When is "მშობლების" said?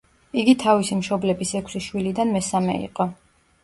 1.03-1.53